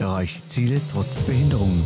[0.00, 1.82] Erreiche Ziele trotz Behinderung.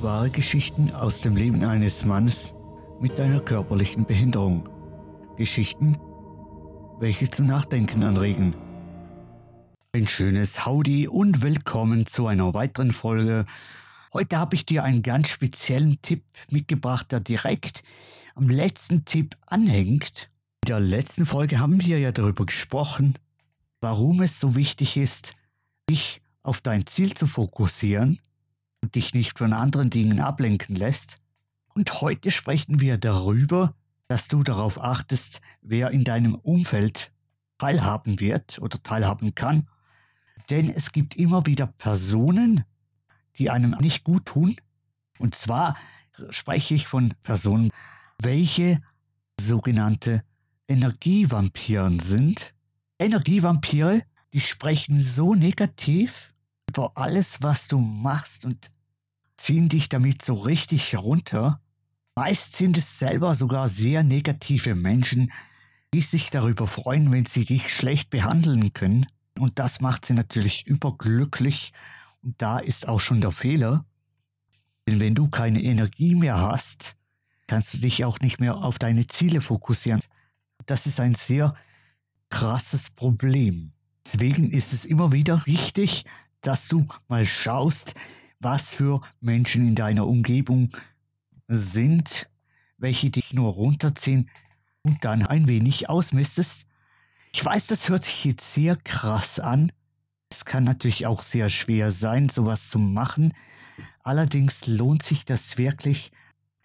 [0.00, 2.54] Wahre Geschichten aus dem Leben eines Mannes
[3.00, 4.68] mit einer körperlichen Behinderung.
[5.36, 5.98] Geschichten,
[7.00, 8.54] welche zum Nachdenken anregen.
[9.92, 13.44] Ein schönes Howdy und willkommen zu einer weiteren Folge.
[14.14, 17.82] Heute habe ich dir einen ganz speziellen Tipp mitgebracht, der direkt
[18.36, 20.30] am letzten Tipp anhängt.
[20.62, 23.14] In der letzten Folge haben wir ja darüber gesprochen,
[23.80, 25.34] warum es so wichtig ist,
[25.90, 28.18] dich auf dein Ziel zu fokussieren
[28.82, 31.18] und dich nicht von anderen Dingen ablenken lässt.
[31.74, 33.74] Und heute sprechen wir darüber,
[34.08, 37.12] dass du darauf achtest, wer in deinem Umfeld
[37.58, 39.68] teilhaben wird oder teilhaben kann.
[40.48, 42.64] Denn es gibt immer wieder Personen,
[43.36, 44.56] die einem nicht gut tun.
[45.18, 45.76] Und zwar
[46.30, 47.70] spreche ich von Personen,
[48.20, 48.80] welche
[49.38, 50.24] sogenannte
[50.68, 52.54] Energievampiren sind.
[52.98, 56.29] Energievampire, die sprechen so negativ
[56.70, 58.70] über alles, was du machst und
[59.36, 61.60] ziehen dich damit so richtig runter.
[62.14, 65.32] Meist sind es selber sogar sehr negative Menschen,
[65.92, 69.06] die sich darüber freuen, wenn sie dich schlecht behandeln können.
[69.36, 71.72] Und das macht sie natürlich überglücklich.
[72.22, 73.84] Und da ist auch schon der Fehler.
[74.86, 76.96] Denn wenn du keine Energie mehr hast,
[77.48, 80.02] kannst du dich auch nicht mehr auf deine Ziele fokussieren.
[80.66, 81.54] Das ist ein sehr
[82.28, 83.72] krasses Problem.
[84.06, 86.04] Deswegen ist es immer wieder wichtig,
[86.40, 87.94] dass du mal schaust,
[88.40, 90.70] was für Menschen in deiner Umgebung
[91.48, 92.28] sind,
[92.78, 94.30] welche dich nur runterziehen
[94.82, 96.66] und dann ein wenig ausmistest.
[97.32, 99.70] Ich weiß, das hört sich jetzt sehr krass an.
[100.30, 103.34] Es kann natürlich auch sehr schwer sein, sowas zu machen.
[104.02, 106.12] Allerdings lohnt sich das wirklich.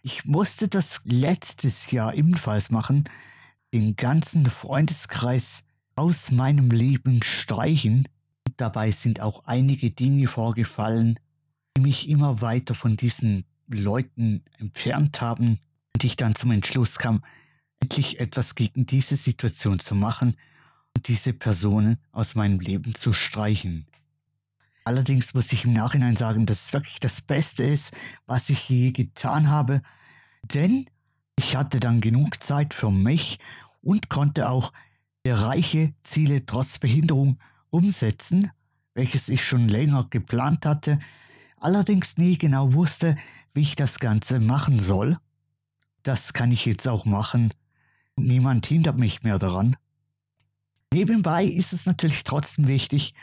[0.02, 3.10] Ich musste das letztes Jahr ebenfalls machen,
[3.74, 5.64] den ganzen Freundeskreis
[5.96, 8.08] aus meinem Leben streichen
[8.58, 11.20] dabei sind auch einige Dinge vorgefallen,
[11.76, 15.60] die mich immer weiter von diesen Leuten entfernt haben
[15.94, 17.24] und ich dann zum Entschluss kam,
[17.80, 20.36] endlich etwas gegen diese Situation zu machen
[20.96, 23.86] und diese Personen aus meinem Leben zu streichen.
[24.84, 27.94] Allerdings muss ich im Nachhinein sagen, dass es wirklich das Beste ist,
[28.28, 29.82] was ich je getan habe,
[30.44, 30.86] denn
[31.38, 33.40] ich hatte dann genug Zeit für mich
[33.82, 34.72] und konnte auch
[35.26, 37.40] reiche Ziele trotz Behinderung
[37.76, 38.52] umsetzen,
[38.94, 41.00] welches ich schon länger geplant hatte,
[41.58, 43.18] allerdings nie genau wusste,
[43.54, 45.18] wie ich das Ganze machen soll.
[46.04, 47.52] Das kann ich jetzt auch machen.
[48.16, 49.76] Niemand hindert mich mehr daran.
[50.94, 53.14] Nebenbei ist es natürlich trotzdem wichtig,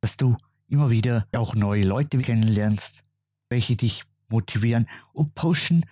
[0.00, 0.36] dass du
[0.68, 3.04] immer wieder auch neue Leute kennenlernst,
[3.48, 5.84] welche dich motivieren und pushen,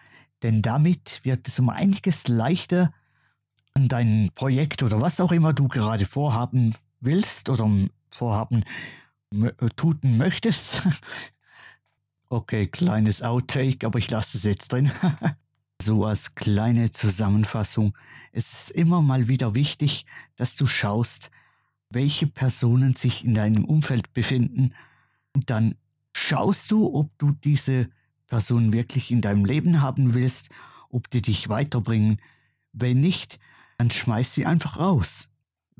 [0.43, 2.93] denn damit wird es um einiges leichter
[3.75, 7.71] an dein Projekt oder was auch immer du gerade vorhaben willst oder
[8.11, 8.65] Vorhaben
[9.33, 10.83] äh, tuten möchtest.
[12.29, 14.91] okay, kleines Outtake, aber ich lasse es jetzt drin.
[15.83, 17.97] so als kleine Zusammenfassung.
[18.33, 20.07] Es ist immer mal wieder wichtig,
[20.37, 21.31] dass du schaust,
[21.91, 24.75] welche Personen sich in deinem Umfeld befinden
[25.33, 25.75] und dann
[26.15, 27.89] schaust du, ob du diese
[28.27, 30.51] Personen wirklich in deinem Leben haben willst,
[30.89, 32.21] ob die dich weiterbringen.
[32.73, 33.39] Wenn nicht,
[33.79, 35.30] dann schmeiß sie einfach raus.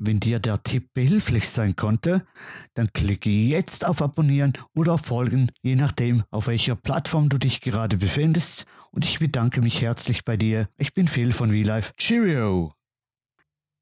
[0.03, 2.25] Wenn dir der Tipp behilflich sein konnte,
[2.73, 7.61] dann klicke jetzt auf Abonnieren oder auf Folgen, je nachdem, auf welcher Plattform du dich
[7.61, 8.65] gerade befindest.
[8.89, 10.67] Und ich bedanke mich herzlich bei dir.
[10.77, 11.93] Ich bin Phil von VLife.
[11.97, 12.73] Cheerio!